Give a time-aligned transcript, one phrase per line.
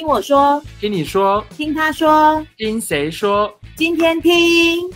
[0.00, 3.54] 听我说，听你说，听他说，听谁说？
[3.76, 4.90] 今天听，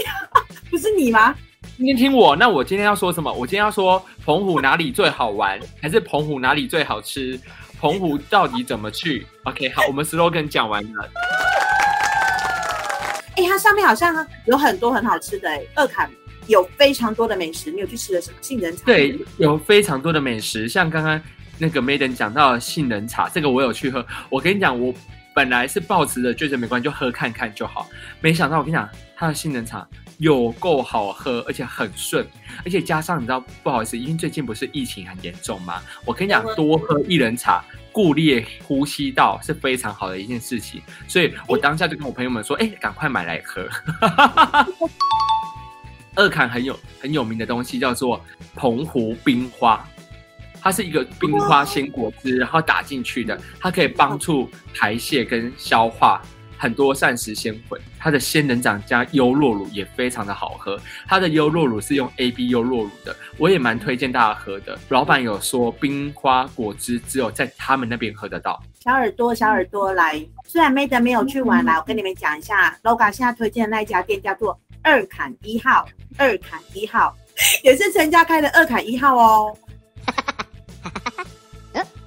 [0.70, 1.34] 不是你吗？
[1.78, 3.32] 今天听我，那我今天要说什么？
[3.32, 7.40] 我今天要说澎湖哪里最好玩， 还是澎湖哪里最好吃？
[7.80, 11.08] 澎湖到底怎么去？OK，好，我们 slogan 讲完了。
[13.38, 16.10] 哎、欸，它上面好像有很多很好吃的哎，二坎
[16.48, 18.36] 有非常多的美食，你有去吃了什么？
[18.42, 18.82] 杏仁茶？
[18.84, 21.18] 对，有非常多的美食，像刚刚
[21.58, 24.06] 那个 Maden 讲到的杏仁茶，这个我有去喝。
[24.28, 24.92] 我跟你讲，我
[25.34, 27.88] 本来是抱持的，觉得没关系，就喝看看就好。
[28.20, 29.86] 没想到我跟你讲，它的杏仁茶
[30.18, 32.26] 有够好喝，而且很顺，
[32.64, 35.80] 而且加上你知道，不好意思，因为最近不是疫情很严重吗？
[36.04, 37.64] 我跟你讲，多喝薏仁茶。
[37.94, 43.68] 固裂呼吸道是非常好的一件事情，所以我当下就跟我朋友们说：“哎、欸，赶快买来喝。
[46.16, 48.20] ”二坎很有很有名的东西叫做
[48.56, 49.88] 澎湖冰花，
[50.64, 56.22] 它是一个冰花鲜果汁，然后打进去的，它可以帮助排泄跟消化。
[56.56, 60.80] 很多膳食纤维，它的仙人掌加优酪乳也非常的好喝。
[61.06, 64.78] 它的优酪乳是用 AB 优酪乳的，我也蛮推荐大家喝的。
[64.88, 68.62] 老板有说冰花果汁只有在他们那边喝得到。
[68.82, 77.14] 小耳朵，小耳朵来，虽然 Madam 没有去玩，来我跟你们讲一下，Loga 现在推荐的那一家店叫做二坎一号，二坎一号
[77.62, 79.54] 也是陈家开的二崁一号哦。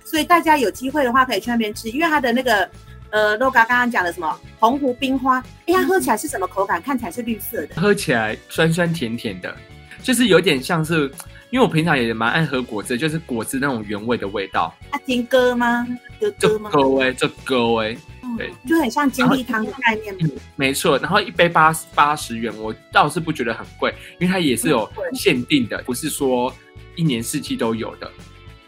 [0.09, 2.69] 所以大家有机会的话可以去那边吃，因为它的那个。
[3.09, 5.41] 呃，Loga 刚刚讲的什么澎湖冰花？
[5.65, 6.81] 哎呀，喝起来是什么口感？
[6.81, 9.55] 看起来是绿色的，喝起来酸酸甜甜的，
[10.03, 11.09] 就是有点像是，
[11.49, 14.75] 因为我平常也蛮爱喝果汁，就是果汁那种原味的味道。
[14.89, 15.87] 啊，金哥吗？
[16.19, 16.69] 哥哥吗？
[16.69, 17.97] 哥味，这哥味，
[18.37, 20.13] 对，就很像金利汤的概念。
[20.19, 20.97] 嗯，没错。
[20.97, 26.53] 然后一杯八十八十元，我倒是不觉得很贵，因为它也是有限定的，不是说
[26.97, 28.11] 一年四季都有的。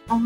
[0.10, 0.20] 哦，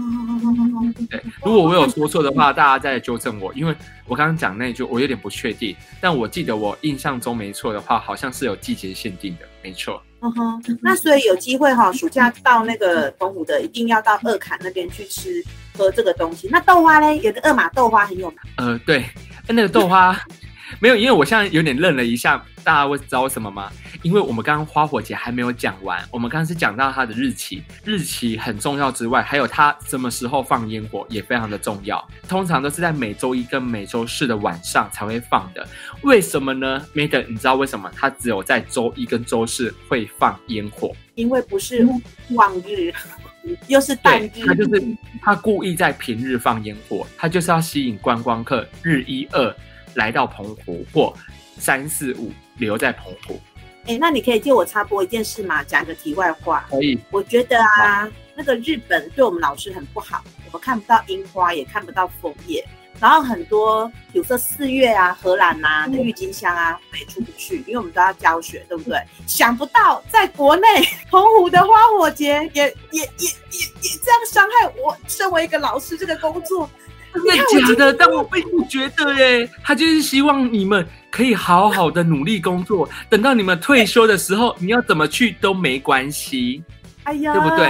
[1.09, 3.75] 对，如果我有说错的话，大家再纠正我，因为
[4.07, 10.01] 我刚刚讲那句我有点不确定，但我记得我印象中没错的话，好像是有季节限定的，没错。
[10.21, 15.43] 嗯哼，那所以有机会哈，暑假到那个澎湖的，一定要到二坎那边去吃
[15.77, 16.47] 喝这个东西。
[16.49, 17.15] 那豆花呢？
[17.17, 18.39] 有个二马豆花很有名。
[18.55, 19.03] 呃，对，
[19.47, 20.17] 那个豆花。
[20.79, 23.71] 没有，因为我现在有点愣了一下，大家会知道为什么吗？
[24.01, 32.03] 因为我们刚刚花火节还没有讲完，我们刚刚是讲到它的日期，日期很重要之外，还有它什么时候放烟火也非常的重要。
[32.27, 35.67] 通常都是在每周一跟每周四的晚上才会放的，
[36.01, 40.95] 为什么呢？Madam，你知道为什么它只有在周一跟周四会放烟火？
[41.15, 41.87] 因为不是
[42.31, 42.93] 望日，
[43.67, 44.83] 又是淡日，他就是
[45.21, 49.55] 他故意在平日放烟火，他就是要吸引观光客，日一二。
[49.95, 51.13] 来到澎湖或
[51.59, 53.39] 三四五留在澎湖，
[53.85, 55.63] 哎，那你可以借我插播一件事吗？
[55.63, 56.65] 讲个题外话。
[56.69, 56.99] 可以。
[57.11, 62.65] 我觉得啊，那个日本对我们老师很不好，我们看不到樱花，也看不到枫叶，
[62.99, 68.97] 然后很多，比如说四月啊，荷兰呐、啊、的郁金香啊，我也出不去，因为我们都要教学，对不对？
[69.27, 70.67] 想不到在国内
[71.09, 76.69] 澎湖的花火节也也也也也这样伤害我身为一个老师这个工作。
[77.13, 77.93] 真的假的？
[77.93, 86.63] 但我并不觉得耶，他就是希望你们可以好好的努力工作，等到你们退休的时候，你要怎么去都没关系。
[87.03, 87.67] 哎呀，对不对？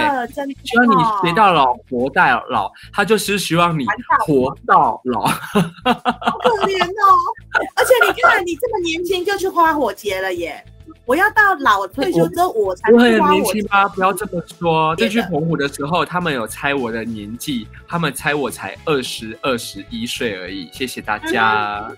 [0.64, 3.84] 希望你学到老，活到老，他就是希望你
[4.24, 5.26] 活到老。
[5.26, 7.04] 好可怜哦！
[7.74, 10.64] 而且你看，你这么年轻就去花火节了耶。
[11.06, 13.86] 我要到老退休之后，我才我很年轻吗？
[13.88, 14.94] 不要这么说。
[14.96, 20.68] 就去澎湖的时候，他们有猜我的年纪，他们猜我才二十二十一岁而已。
[20.72, 21.90] 谢谢大家。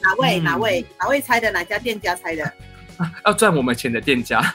[0.00, 0.38] 哪位？
[0.40, 0.86] 哪位？
[0.98, 1.50] 哪位猜的？
[1.50, 2.44] 哪家店家猜的？
[2.96, 4.40] 啊、要赚我们钱的店家。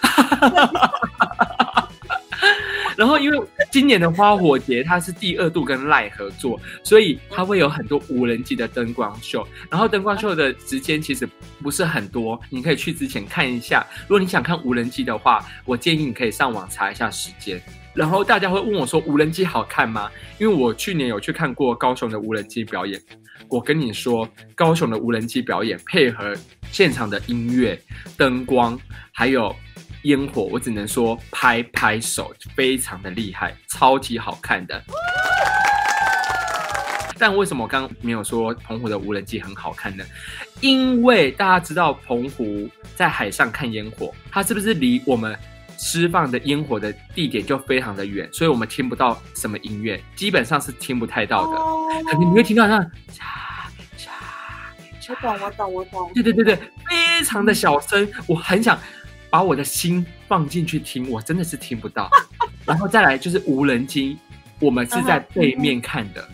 [2.96, 3.38] 然后，因为
[3.76, 9.46] 今年的花火节它是第二度跟赖合作，所以它会有很多无人机的灯光秀。
[9.70, 11.28] 然后灯光秀的时间其实
[11.62, 13.86] 不是很多，你可以去之前看一下。
[14.04, 17.62] 如果你想看无人机的话，我建议你可以上网查一下时间。
[17.94, 20.10] 然后大家会问我说：“无人机好看吗？”
[20.40, 22.98] 因为我去年有去看过高雄的无人机表演。
[23.50, 26.34] 我跟你说，高雄的无人机表演配合
[26.72, 27.78] 现场的音乐、
[28.16, 28.80] 灯光，
[29.12, 29.54] 还有。
[30.06, 34.82] 烟火，我只能说拍拍手，非常的厉害，超级好看的。
[37.18, 40.04] 但为什么我刚刚没有说澎湖的无人机很好看呢？
[40.62, 45.36] 因为大家知道澎湖在海上看烟火，它是不是离我们
[45.78, 51.58] 释放的烟火的地点就非常的远，所以我们听不到什么音乐，基本上是听不太到的。
[52.04, 53.24] 可能你会听到那嚓
[53.98, 56.12] 嚓，我懂，我懂，我懂。
[56.14, 56.56] 对对对对，
[56.88, 58.78] 非常的小声，我很想。
[59.36, 62.10] 把我的心放进去听，我真的是听不到。
[62.66, 64.18] 然后再来就是无人机，
[64.60, 66.26] 我们是在背面看的，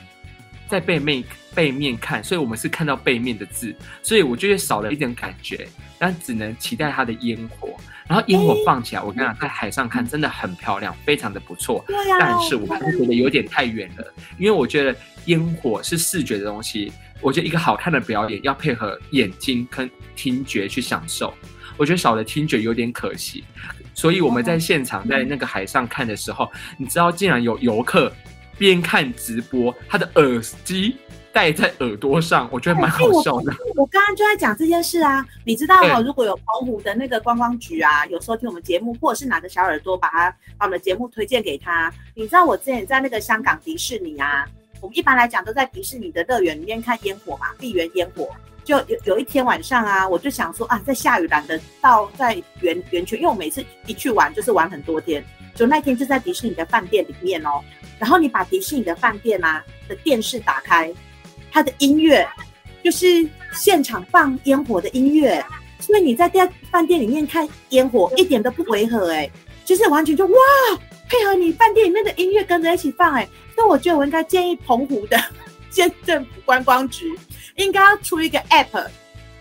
[0.68, 1.24] 在背面
[1.56, 5.68] 背面看，所以我们是看到背面的字，所以我就会少了一点感觉，
[5.98, 7.76] 但只能期待它的烟火。
[8.08, 11.84] 然后烟火放起来，我跟你讲，在海上看真的很漂亮，非常的不错。
[12.20, 14.96] 但是我还是觉得有点太远了，因为我觉得
[15.26, 21.34] 烟火是视觉的东西，我觉得一个好看的表演要配合眼睛跟听觉去享受，
[21.82, 23.44] 我觉得少了听觉有点可惜。
[23.96, 26.48] 所以我们在现场在那个海上看的时候，
[26.78, 28.12] 你知道竟然有游客
[28.56, 30.96] 边看直播，他的耳机。
[31.34, 33.54] 戴在耳朵上，我觉得蛮好笑的。
[33.78, 44.46] 我刚刚就在讲这件事啊，你知道哦，如果有澎湖的那个观光局啊，有时候听我们节目，或者是哪个小耳朵把他把我们的节目推荐给他，你知道我之前在那个香港迪士尼啊，
[44.82, 48.30] 我们一般来讲都在迪士尼的乐园里面看烟火嘛，闭园烟火。
[48.64, 55.24] 就有有一天晚上啊，我就想说啊，在下雨懒得到在园园区，因为我每次一去玩就是玩很多天，
[55.56, 57.62] 就那天就在迪士尼的饭店里面哦，
[58.00, 60.94] 然后你把迪士尼的饭店啊的电视打开。
[61.54, 62.26] 它的音乐
[62.82, 65.44] 就是现场放烟火的音乐，
[65.80, 69.30] 所以你在店饭店里面看烟火一点都不违和哎，
[69.66, 70.34] 就是完全就哇，
[71.10, 75.22] 配合你饭店里面的音乐跟着一起放哎，所以我觉得我应该建议澎湖的
[75.72, 77.18] 县政府观光局
[77.56, 78.88] 应该要出一个 app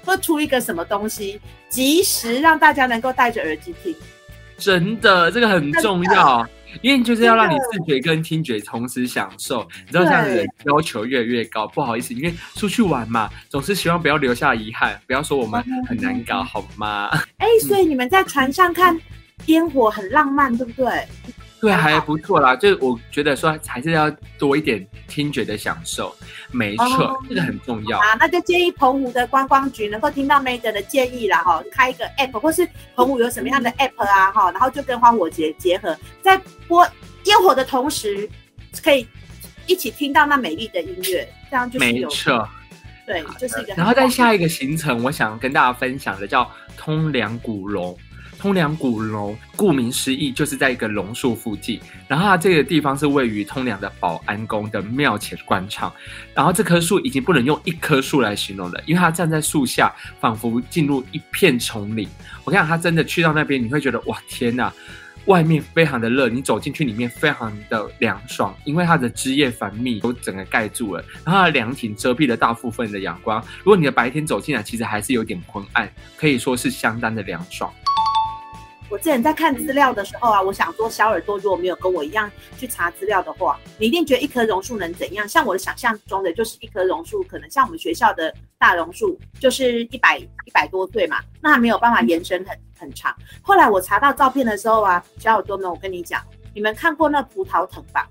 [0.05, 1.39] 或出一个什么东西，
[1.69, 3.95] 及时让大家能够戴着耳机听。
[4.57, 6.49] 真的，这个很重要。
[6.83, 17.11] 因为就是要让你视觉跟听觉同时享受，你知道这样子要求越来越高，不好意思，因为出去玩嘛，总是希望不要留下遗憾，不要说我们很难搞，好吗？
[17.39, 18.97] 哎、欸，所以你们在船上看
[19.47, 21.09] 烟火很浪漫，对不对？
[21.61, 22.57] 对，还不错啦。
[22.57, 26.15] 就我觉得说，还是要多一点听觉的享受。
[26.51, 28.15] 没错，哦、这个很重要啊。
[28.19, 32.67] 那就建议澎湖的观光局能够听到 Madam 的建议啦，哈，开一个 App，或是
[32.97, 36.83] 澎湖有什么样的 App 啊，哈，然后就跟花火节结合，在播
[37.25, 38.29] 烟火的同时，
[38.83, 39.07] 可以
[39.67, 42.49] 一起听到那美丽的音乐，这样就没错。
[43.07, 43.75] 对，就是一个。
[43.75, 47.95] 然后在下一个行程，我想跟大家分享的叫通梁古榕。
[48.41, 51.79] 通梁古榕，顾名思义，就是在一个榕树附近。
[52.09, 55.93] 然后它这个地方是位于通梁的保安宫的庙前广场。
[56.35, 62.09] 然后这棵树已经不能用一棵树来形容了，因为它站在树下，仿佛进入一片丛林。
[62.43, 64.73] 我跟你讲，它真的去到那边，你会觉得哇，天呐，
[65.27, 71.05] 外面非常的热，你走进去里面非常的凉爽，因为它的枝叶繁密，都整个盖住了。
[71.27, 73.39] 然后它的凉亭遮蔽了大部分的阳光。
[73.59, 77.71] 如果你的白天走进来，其实还是有点昏暗，可以说是相当的凉爽。
[78.91, 82.29] 我之前在看资料的时候啊，我想说小耳朵如果没有跟我一样
[82.59, 85.27] 去查资料的话，你一定觉得一棵榕树能怎样？
[85.29, 93.17] 像我的想象中的就是一棵榕树，可能像我们学校的大榕树，就是一百一百多对嘛，那还没有办法延伸很很长。
[93.43, 96.21] 后来我查到照片的时候啊，小耳朵们，我跟你讲，
[96.53, 98.09] 你们看过那葡萄藤吧？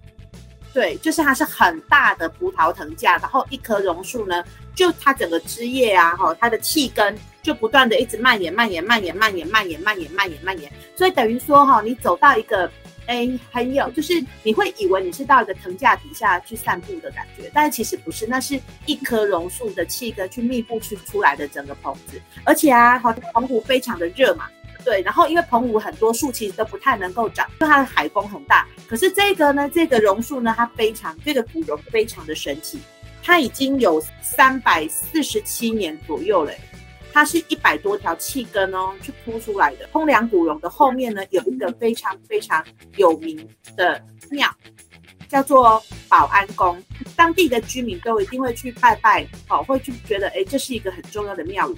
[0.74, 4.44] 对，就是它是很大的葡萄藤架，然后一棵榕树呢，
[4.76, 7.18] 就它整个枝叶啊，哈，它的气根。
[7.42, 12.70] 就不断的一直蔓延、蔓延、蔓延、蔓延、蔓延、蔓延、蔓延、蔓延，所以等于说哈，你走到一个，
[13.08, 24.50] 哎，很有，就是你会以为你是到一个藤架底下去散步的感觉，但是其实不是，那是一棵榕树的气根去密布去出来的整个棚子，而且啊，好像，澎湖非常的热嘛，
[24.84, 32.80] 对，然后因为澎湖很多树其实都不太能够长，因为它的海风很大，可是这个呢，这个榕树呢，它非常，这个古榕非常的神奇，
[33.22, 36.52] 它已经有三百四十七年左右了。
[37.12, 39.88] 它是一百多条气根哦，去铺出来的。
[39.92, 42.64] 通梁古榕的后面呢，有一个非常非常
[42.98, 44.48] 有名的庙，
[45.28, 46.82] 叫做保安宫。
[47.16, 51.76] 当地的居民都一定会去拜拜，哦，会去觉得，哎，这是一个很重要的庙宇。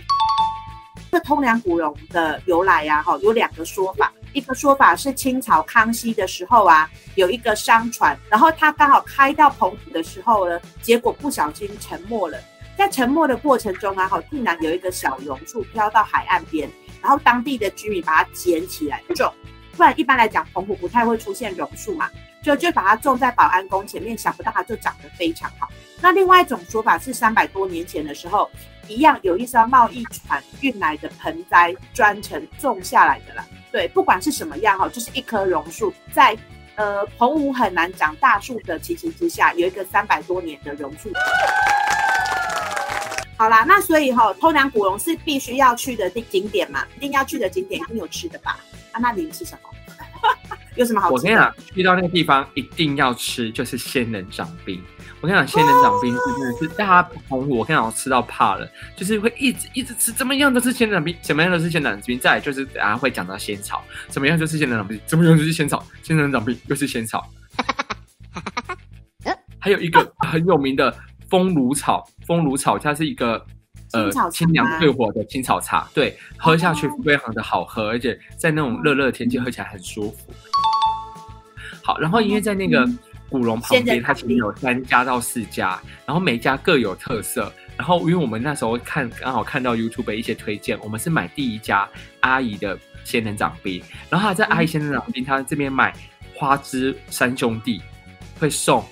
[1.12, 4.14] 这通梁古榕的由来呀，哈，有两个说法。
[4.32, 12.40] 一个说法是清朝康熙的时候啊，有一个商船，然后他刚好开到澎湖的时候呢，结果不小心沉没了。
[12.78, 16.70] 在沉没的过程中啊，哈，竟然有一个小榕树飘到海岸边，
[17.02, 19.30] 然后当地的居民把它捡起来种。
[19.76, 22.10] 不然一般来讲，澎湖不太会出现榕树嘛，
[22.42, 25.68] 就就把它种在保安宫前面，想不到它就长得非常好。
[26.02, 28.50] 那另外一种说法是，三百多年前的时候，
[28.88, 33.46] 一样有一艘贸易船运来的盆栽，专程种下来的啦。
[33.72, 36.38] 对，不管是什么样哈，就是一棵榕树，在
[36.76, 41.12] 呃澎湖很难长大树的情形之下，有一个三百多年的榕树。
[43.38, 48.60] 好啦，那所以哈、哦，通梁古榕是必须要去的景点嘛，一定要去的景点，一定有吃的吧？
[48.92, 49.70] 啊，那里是什么？
[50.76, 51.18] 有什么好吃的？
[51.18, 54.84] 我跟你讲，去到那个地方一定要吃，就是仙人掌冰。
[55.22, 62.20] 我跟你讲，仙人掌冰是真的是大家澎湖，我跟你讲，我吃到怕了，就是会一直一直吃，怎么样都是仙人掌冰，怎么样都是仙人掌冰。
[62.20, 67.24] 再来就是等下会讲到仙草，怎么样就是仙人掌冰，怎么样就是仙草，仙人掌冰又是仙草。
[69.60, 70.92] 还有一个很有名的
[71.30, 73.46] 风炉草，风炉草它是一个
[73.94, 80.34] 呃清凉退火的青草茶，对，喝下去非常的好喝，而且在那种热热的天气喝起来很舒服。
[81.84, 82.90] 好，然后因为在那个。
[83.32, 87.52] 嗯古龙旁边，它其实有三家到四家，然后每家各有特色。
[87.78, 91.88] 然后，因为我们那时候看刚好看到 YouTube 一些推荐，我们是买第一家
[92.20, 93.82] 阿姨的仙人掌冰。
[94.10, 95.92] 然后他在阿姨仙人掌冰，他这边买
[96.36, 97.82] 花枝三兄弟
[98.38, 98.86] 会送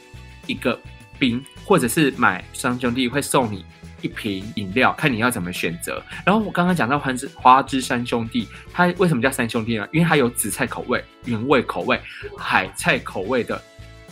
[0.48, 0.79] 一个
[1.19, 3.63] 冰，或者是买三兄弟会送你
[4.01, 6.01] 一瓶饮料，看你要怎么选择。
[6.25, 9.88] 然后我刚刚讲到花枝花枝三兄弟，它为什么叫三兄弟呢？
[9.91, 12.00] 因为它有紫菜口味、原味口味、
[12.38, 13.62] 海菜口味的。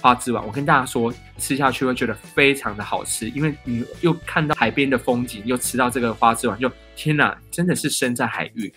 [0.02, 8.74] 花枝丸，我跟大家说，吃下去会觉得非常的好吃，因为你又看到海边的风景，又吃到这个花枝丸，就天哪，真的是身在海域。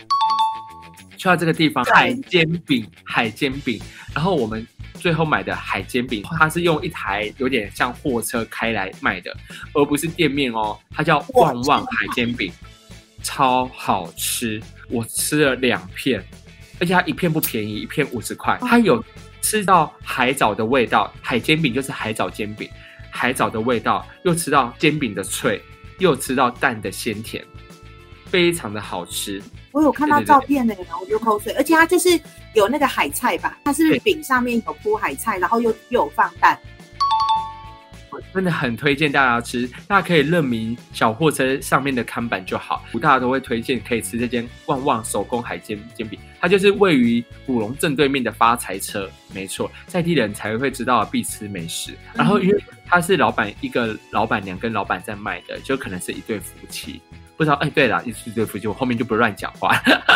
[1.16, 3.78] 去到这个地方，海煎饼，海煎饼，
[4.14, 9.36] 然后我们最后买的海煎饼，它是用一台有点像货车开来卖的，
[9.74, 12.50] 而不是店面哦，它叫旺旺海煎饼，
[13.22, 16.24] 超好吃，我吃了两片，
[16.80, 19.04] 而且它一片不便宜，一片五十块，它有。
[19.42, 22.68] 吃到海藻的味道，海煎饼就是海藻煎饼，
[23.10, 25.60] 海藻的味道，又吃到煎饼的脆，
[25.98, 27.44] 又吃到蛋的鲜甜，
[28.26, 29.42] 非常的好吃。
[29.72, 32.20] 我有看到照片呢，然后流口水，而且它就是
[32.54, 33.58] 有那个海菜吧？
[33.64, 36.58] 它是饼上面有铺海菜，然后又又有放蛋。
[38.32, 42.84] 真的很推荐大家吃，大家可以认明小货车上面的看板就好。
[43.00, 51.92] 大家都会推荐可以吃这间旺旺手工海煎煎饼，它就是位于古龙正对面的发财车，没错，在地人才会知道必吃美食。
[52.14, 57.00] 然后因为它是老板，一个老板娘跟老板在卖的，就可能是一对夫妻。
[57.36, 59.74] 不知道哎，对了，一对夫妻，我后面就不乱讲话，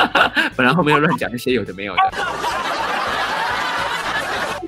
[0.54, 2.02] 本来后面要乱讲那些有的没有的。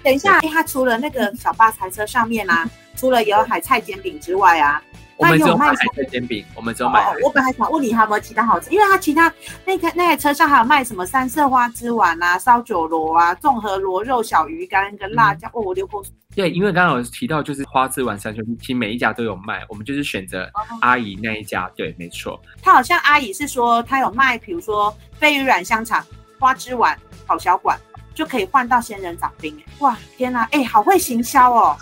[0.07, 2.69] 等一下，他除了那个 小发财车上面啊。
[2.99, 4.83] 除了有海菜煎饼之外啊，
[5.19, 7.15] 我们只有卖海菜煎饼，我们只有买、哦。
[7.23, 9.31] 我本来想问你还有没有其他好吃，因为他其他
[9.67, 15.47] 那台那台车上还有卖什么三色花枝丸啊、烧酒螺啊、综合螺肉小鱼干跟辣椒。
[15.49, 16.11] 嗯、哦，我流口水。
[16.35, 21.71] 对，因为刚刚有提到就是花枝丸三兄弟，其实每一家都有卖，我们就是选择阿姨那一家。
[21.77, 22.41] 对，没错。
[22.63, 26.03] 他好像阿姨是说他有卖，比如说飞鱼软香肠、
[26.39, 27.79] 花枝丸、烤小馆，
[28.16, 29.62] 就可以换到仙人掌冰。
[29.80, 31.76] 哇，天哪，哎，好会行销哦。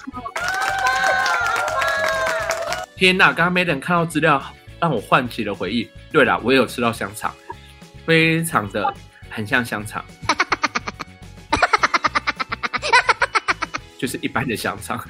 [2.96, 3.32] 天呐！
[3.32, 4.42] 刚刚 Maden 看到资料，
[4.80, 5.88] 让我唤起了回忆。
[6.10, 7.32] 对了，我也有吃到香肠，
[8.04, 8.92] 非常的
[9.30, 10.04] 很像香肠，
[13.96, 15.00] 就是一般的香肠。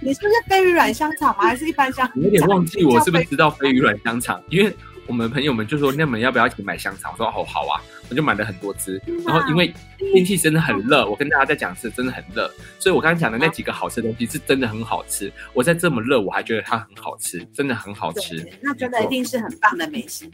[0.00, 1.42] 你是不是飞鱼软香肠吗？
[1.42, 2.22] 还是一般香肠？
[2.22, 4.72] 有点忘记我是不是知道飞鱼软香肠，因为。
[5.06, 7.78] 我们朋友们就说：“那么要不要一起买香肠？”我说：“哦，好啊！”
[8.14, 9.02] 我就买了很多只。
[9.26, 9.74] 然后因为
[10.12, 15.32] 天气真的很热，我跟大家再讲是真的很热，所以我刚才讲的那几个好吃的东西是真的很好吃。
[15.52, 18.48] 我在这么热，我还觉得它很好吃，真的很好吃。
[18.62, 20.30] 那真的一定是很棒的美食。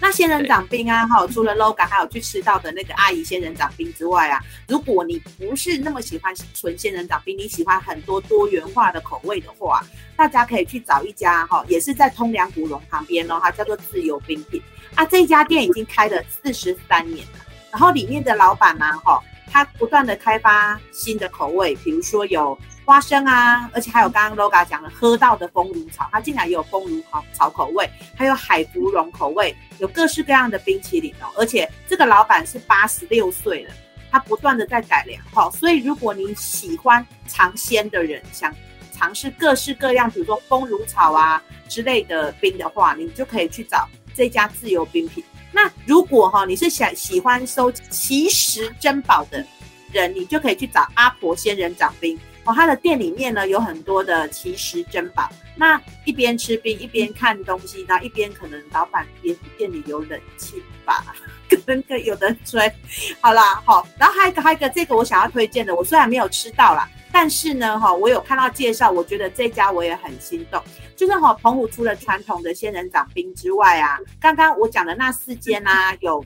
[0.00, 9.84] 那仙人掌冰啊，哈，除了 Loga 还有去吃到的那个阿姨仙人掌冰之外啊，如果你不是那么喜欢纯仙人掌冰，你喜欢很多多元化的口味的话，
[10.16, 14.60] 大家可以去找一家哈，也是在通良古龙旁边哦，它叫做自由冰品
[14.94, 15.04] 啊。
[15.04, 17.38] 这家店已经开了四十三年了，
[17.70, 22.58] 然后里面的老板呢，哈，他不断的开发新的口味，比如说有。
[22.90, 31.30] 花生啊，而且还有刚刚 Loga 讲的喝到的风炉草，它竟然也有风炉草草口味，还有海芙蓉口味，有各式各样的冰淇淋哦。
[31.36, 33.72] 而且这个老板是八十六岁了，
[34.10, 35.48] 他不断的在改良哈。
[35.52, 38.52] 所以如果你喜欢尝鲜的人，想
[38.92, 45.22] 尝试各式各样，比如说风炉草啊之类的冰的话，你就可以去找这家自由冰品。
[45.52, 49.46] 那如果哈你是想喜欢收奇石珍宝的
[49.92, 52.18] 人，你就可以去找阿婆仙人掌冰。
[52.44, 61.04] 哦，他的店里面呢有很多的奇石珍宝，那一边吃冰一边看东西，那一边可能老板也店里有冷气吧，
[61.50, 62.72] 可能可有的吹。
[63.20, 70.62] 好啦，好，然后还有一个还有一个这个我想要推荐的，我虽然没有吃到啦，但是呢哈，我有看到介绍，我觉得这家我也很心动。
[70.96, 76.24] 就是哈，澎湖除了传统的仙人掌冰之外啊，刚刚我讲的那四间啊，有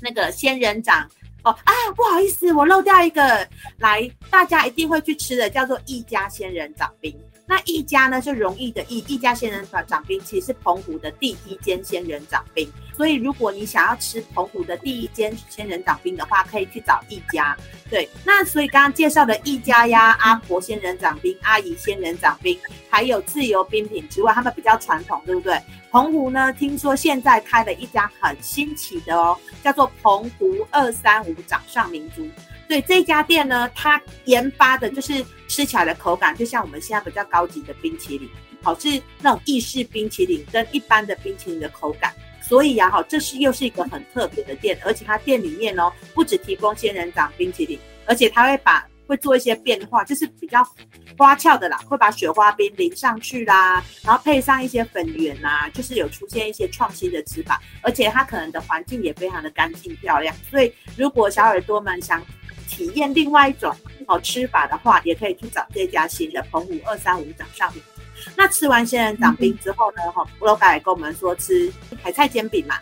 [0.00, 1.06] 那个仙人掌。
[1.44, 3.46] 哦啊，不好意思，我漏掉一个，
[3.78, 7.14] 来，大家一定会去吃的，叫做一家仙人掌冰。
[7.46, 12.70] 那一家呢，就容易的易，一家仙人掌冰其实是澎湖的第一间仙人掌冰。
[12.96, 17.56] 所以如果你想要吃澎湖的第一间仙人掌冰的话，可以去找一家。
[17.90, 22.58] 对，那所以刚刚介绍的一家呀，阿婆仙人掌冰、阿姨仙人掌冰，
[22.88, 25.60] 还有自由冰品之外，他们比较传统，对不对？
[25.90, 32.26] 澎湖呢，听说现在开了一家很新奇的哦，叫做澎湖二三五掌上明珠。
[32.68, 38.28] 对，这家店呢，它研发的就是吃起来的口感，就像我们现在比较高级的冰淇淋，
[38.62, 42.12] 好，是那种意式冰淇淋跟一般的冰淇淋的口感。
[42.42, 50.62] 所以呀，哈，这是又是一个很特别的店，而且它店里面哦，不只提供仙人掌冰淇淋，而且它会把会做一些变化，就是比较
[51.16, 60.34] 花俏的啦，会把雪花冰淋上去啦，然后配上一些粉圆呐，就是有出现一些创新的吃法，而且它可能的环境也非常的干净漂亮。
[60.50, 62.22] 所以如果小耳朵们想
[62.68, 63.74] 体验另外一种
[64.06, 67.82] 好吃法的话，也可以去找这家新的澎湖二三五掌上明。
[68.36, 70.02] 那吃完仙人掌冰之后呢？
[70.12, 71.70] 哈、嗯，布洛嘎也跟我们说吃
[72.02, 72.76] 海菜煎饼嘛。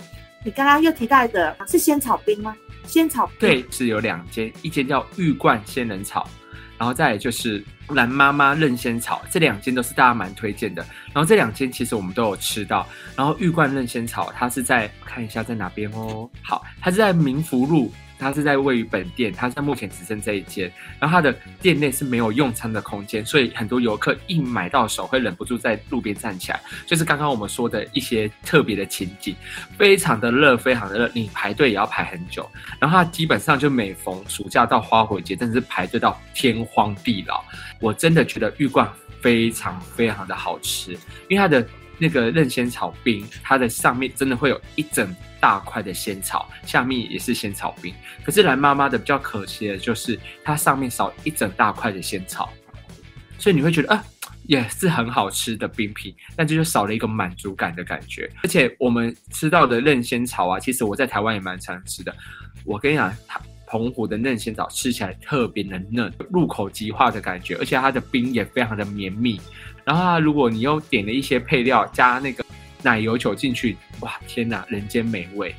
[0.44, 2.56] 你刚刚又提到的是仙草冰吗？
[2.86, 6.28] 仙草冰对，是有两间，一间叫玉冠仙人草，
[6.78, 10.84] 然后再来就是蓝妈妈任仙草，这两间都是大家蛮推荐的。
[11.12, 12.86] 然后这两间其实我们都有吃到。
[13.16, 16.28] 然后玉冠任仙草，它是在看一下在哪边哦。
[16.42, 17.92] 好，它是在民福路。
[18.22, 29.34] 它是在位于本店，它在目前只剩这一间，然后它的店内是没有用餐的空间，所以很多游客一买到手会忍不住在路边站起来，就是刚刚我们说的一些特别的情景，
[29.76, 32.48] 非常的热，非常的热，你排队也要排很久，
[32.78, 37.42] 然后它基本上就每逢暑假到花火节，真的是排队到天荒地老，
[37.80, 38.88] 我真的觉得玉冠
[39.20, 40.92] 非常非常的好吃，
[41.28, 41.66] 因为它的
[42.02, 45.14] 那个任仙草冰，它的上面真的会有一整。
[45.42, 47.92] 大块的仙草，下面也是仙草冰。
[48.22, 52.48] 可是蓝妈妈的比较可惜的就是，它上面少一整大块的仙草，
[53.40, 54.04] 所以你会觉得啊，
[54.46, 58.30] 也是很好吃的冰品，但这就少了一个满足感的感觉。
[58.44, 62.14] 而且我们吃到的任仙草啊，其实我在台湾也蛮常吃的。
[62.64, 63.12] 我跟你讲，
[63.66, 69.40] 澎湖的任仙草吃起来特别的嫩，入口即化的感觉，而且它的冰也非常的绵密。
[69.84, 72.44] 然后啊，如果你又点了一些配料，加那个。
[72.84, 75.54] 奶油球进去，哇，天哪，人间美味。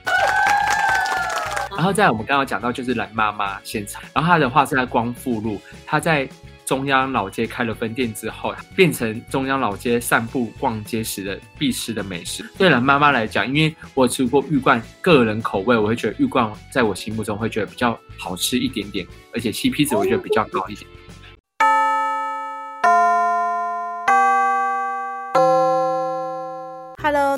[1.72, 6.28] 然后在我们刚刚讲到，就是蓝妈妈现场，然后它的话是在光复路，它在
[6.66, 12.44] 中央老街开了分店之后，变成中央老街散步逛街时的必吃的美食。
[12.58, 20.86] 对蓝妈妈来讲，因为我吃过玉冠，个人口味我会觉得玉冠在我心目中会觉得比较好吃一点点，而且 CP 值我觉得比较高一点。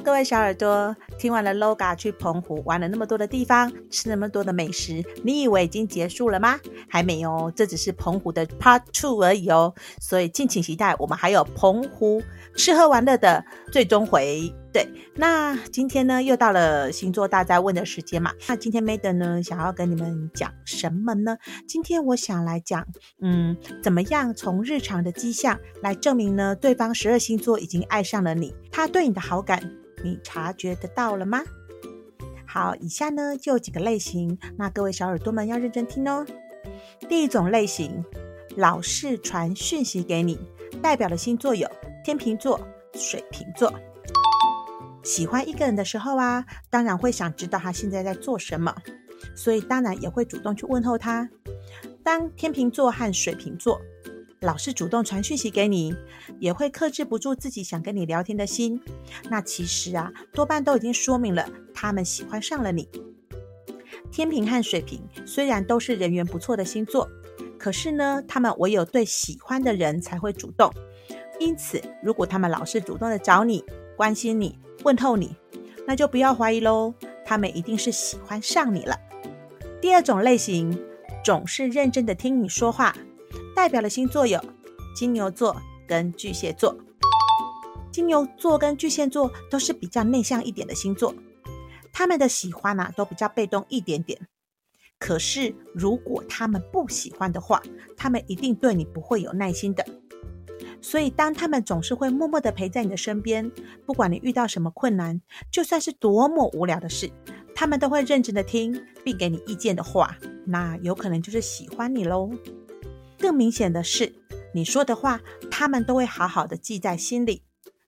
[0.05, 6.59] 各位小耳朵，听完了 Loga 去澎湖玩了那么多的地方，吃那么多的美食，你以为已经结束了吗？
[6.87, 9.73] 还没有，这只是澎湖的 Part Two 而已哦。
[9.99, 12.21] 所以敬请期待，我们还有澎湖
[12.55, 14.53] 吃喝玩乐的最终回。
[14.71, 18.31] 对，那今天呢，又到了星座大哉问的时间嘛。
[18.47, 21.35] 那今天 Madam 呢，想要跟你们讲什么呢？
[21.67, 22.85] 今天我想来讲，
[23.23, 29.63] 嗯，怎么样从日常的迹象来证明呢，对方十二星座已经爱上了你，他对你的好感，
[30.05, 31.41] 你察觉得到了吗？
[32.45, 36.23] 好，以下呢就几个类型，那各位小耳朵们要认真听哦。
[37.09, 38.05] 第一种类型，
[38.55, 40.39] 老是传讯息给你，
[40.79, 41.67] 代表的星座有
[42.03, 42.61] 天秤座、
[42.93, 43.73] 水瓶座。
[45.01, 48.75] 喜欢一个人的时候啊，当然会想知道他现在在做什么，
[49.35, 51.27] 所以当然也会主动去问候他。
[52.03, 53.81] 当天秤座和水瓶座
[54.45, 55.93] 老是主动传讯息给你，
[56.39, 58.79] 也会克制不住自己想跟你聊天的心，
[59.27, 62.87] 那其实啊，多半都已经说明了他们喜欢上了你。
[64.11, 67.09] 天秤和水瓶虽然都是人缘不错的星座，
[67.57, 70.71] 可是呢，他们唯有对喜欢的人才会主动。
[71.39, 73.65] 因此，如果他们老是主动的找你，
[73.97, 75.35] 关心你，问候你，
[75.87, 76.93] 那就不要怀疑喽，
[77.25, 78.95] 他们一定是喜欢上你了。
[79.81, 80.79] 第二种类型，
[81.23, 82.95] 总是认真的听你说话，
[83.55, 84.39] 代表的星座有
[84.95, 85.55] 金牛座
[85.87, 86.77] 跟巨蟹座。
[87.91, 91.15] 金牛座跟巨蟹座都是比较内向一点的星座，
[91.93, 94.19] 他们的喜欢啊都比较被动一点点。
[94.99, 97.63] 可是如果他们不喜欢的话，
[97.95, 99.85] 他们一定对你不会有耐心的。
[100.81, 103.49] 所以，当他们总是会默默的陪在你的身边，
[103.85, 107.09] 不管你遇到什么困难，就算是多么无聊的事，
[107.55, 112.29] 他们都会认真的听，并给你意见的话，那有可能就是喜欢你喽。
[113.17, 114.13] 更明显的是，
[114.53, 117.43] 你说的话，他们都会好好的记在心里，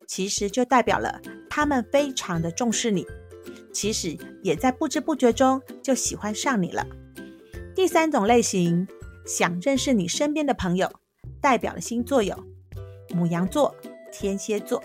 [0.08, 3.06] 其实就代表了他们非常的重视你，
[3.74, 6.88] 其实也在不知不觉中就喜欢上你了。
[7.76, 8.88] 第三种类型，
[9.26, 10.92] 想认识你身边的朋友，
[11.40, 12.44] 代表的星座有。
[13.14, 13.76] 母羊座、
[14.12, 14.84] 天蝎座。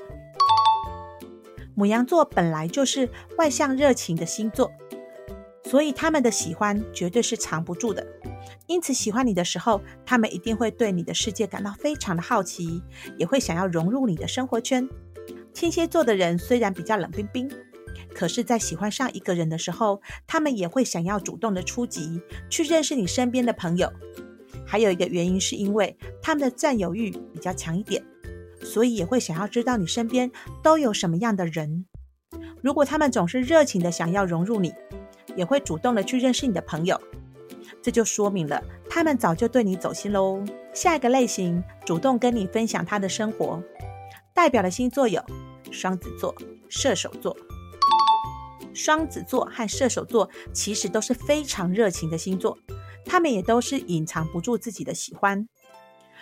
[1.75, 4.71] 母羊座本来就是外向热情的星座，
[5.65, 8.07] 所以他们的喜欢绝对是藏不住的。
[8.73, 12.83] 因此，喜欢你的时候，他们一定会对你的世界感到非常的好奇，
[13.19, 14.89] 也会想要融入你的生活圈。
[15.53, 17.51] 天蝎座的人虽然比较冷冰冰，
[18.15, 23.93] 可是，在喜欢上一个人的时候，他们也会想要主动的出击，去认识你身边的朋友。
[24.65, 28.03] 还有一个原因，是因为他们的占有欲比较强一点，
[28.63, 30.31] 所以也会想要知道你身边
[30.63, 31.85] 都有什么样的人。
[32.63, 34.73] 如果他们总是热情的想要融入你，
[35.37, 36.99] 也会主动的去认识你的朋友，
[37.81, 40.45] 这就说明了他们早就对你走心喽。
[40.75, 43.63] 下一个类型，主动跟你分享他的生活，
[44.35, 45.23] 代表的星座有
[45.71, 46.35] 双子座、
[46.69, 47.37] 射手座。
[48.75, 52.59] 双子座和射手座其实都是非常热情的星座。
[53.05, 55.47] 他们也都是隐藏不住自己的喜欢。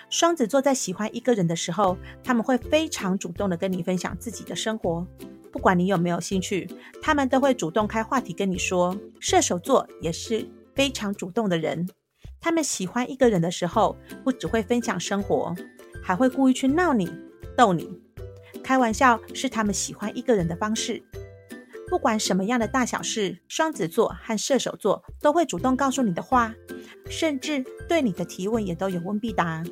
[0.09, 5.07] 双子座在喜欢一个人的时候，他们会非常主动的跟你分享自己的生活，
[5.53, 6.69] 不管你有没有兴趣，
[7.01, 8.97] 他们都会主动开话题跟你说。
[9.21, 10.49] 射手座也是
[10.81, 11.91] 非常主动的人，
[12.41, 15.55] 他们喜欢一个人的时候，不只会分享生活，
[16.03, 17.13] 还会故意去闹你、
[17.55, 18.01] 逗你。
[18.65, 21.03] 开玩笑是他们喜欢一个人的方式。
[21.87, 26.55] 不管什么样的大小事，双子座和射手座都会主动告诉你的话，
[27.11, 29.63] 甚至对你的提问也都有问必答。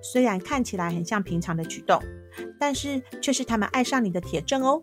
[0.00, 2.02] 虽然看起来很像平常的举动，
[2.58, 4.82] 但是却是他们爱上你的铁证哦。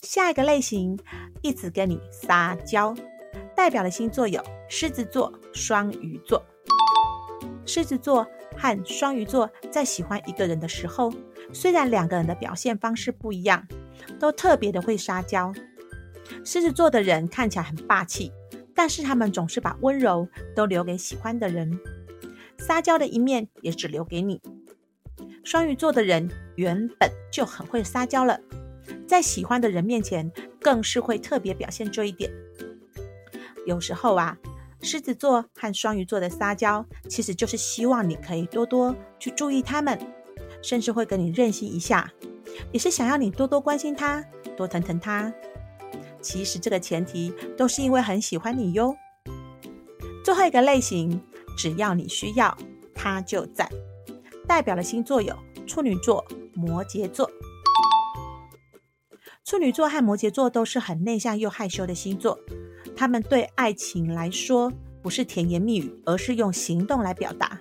[0.00, 0.98] 下一个类型，
[1.42, 2.92] 一直跟你撒娇，
[3.54, 4.42] 代表的星座有
[4.74, 6.42] 狮子座、双鱼座。
[7.66, 11.12] 狮子座和双鱼座在喜欢一个人的时候，
[11.52, 13.68] 虽然两个人的表现方式不一样，
[14.18, 15.52] 都特别的会撒娇。
[16.42, 18.32] 狮子座的人看起来很霸气，
[18.74, 21.78] 但是他们总是把温柔都留给喜欢的人，
[22.56, 24.40] 撒娇的一面也只留给你。
[25.44, 28.40] 双鱼座的人原本就很会撒娇了，
[29.06, 32.32] 在喜欢的人面前更是会特别表现这一点。
[33.66, 34.36] 有时候啊，
[34.82, 39.98] 狮子座和双鱼座的撒娇，其实就是希望你可以多多去注意他们，
[40.60, 42.12] 甚至会跟你任性一下，
[42.72, 44.22] 也是想要你多多关心他，
[44.56, 45.32] 多疼疼他。
[46.20, 48.94] 其实这个前提都是因为很喜欢你哟。
[50.24, 51.20] 最后一个类型，
[51.56, 52.56] 只要你需要，
[52.94, 53.68] 他就在。
[54.46, 57.30] 代表的星座有处女座、摩羯座。
[59.44, 62.38] 处女座和摩羯座都是很内向又害羞的星座，
[62.96, 67.60] 他们对爱情来说不是甜言蜜语，而是用行动来表达。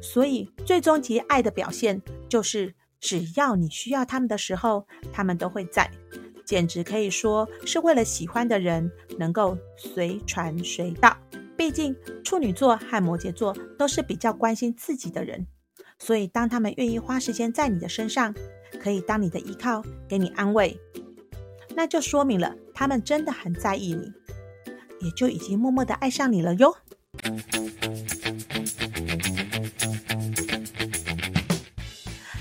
[0.00, 5.90] 所以最终极爱的表现就是，只要你需要他们的时候，他们都会在。
[6.44, 11.16] 简直可以说是为了喜欢的人能够随传随到。
[11.56, 15.46] 毕竟处女座和摩羯座都是比较关心自己的人，
[15.98, 18.32] 所以当他们愿意花时间在你的身上，
[18.78, 20.78] 可以当你的依靠，给你安慰，
[21.74, 24.12] 那就说明了他们真的很在意你，
[25.00, 26.76] 也就已经默默的爱上你了哟。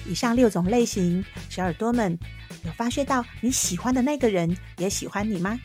[0.08, 2.18] 以上六种类型，小耳朵们。
[2.64, 5.60] 有发现到你喜欢的那个人也喜欢你吗？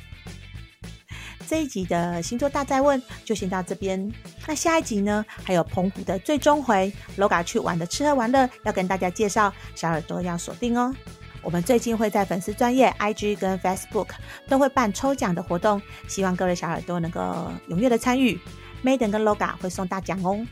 [1.48, 4.12] 这一集的星座大哉问就先到这边。
[4.46, 5.24] 那下一集呢？
[5.42, 10.94] 还有澎湖的最终回，Loga 去玩的吃喝玩乐要跟大家介绍，小耳朵要锁定哦。
[11.42, 14.08] 我们最近会在粉丝专页 IG 跟 Facebook
[14.48, 17.20] 都会办抽奖的活动，希望各位小耳朵能够
[17.68, 18.38] 踊跃的参与。
[18.84, 20.46] Madam 跟 Loga 会送大奖哦。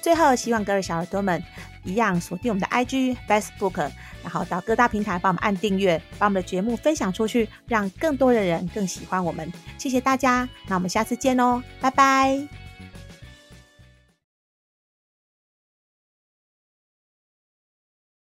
[0.00, 1.42] 最后，希望各位小耳朵们
[1.84, 3.90] 一样锁定我们的 IG、Facebook。
[4.22, 9.52] 然后到各大平台帮我们按订阅，把我们的节目分享出去，让更多的人更喜欢我们。
[9.78, 12.65] 谢谢大家，那我们下次见哦，拜拜。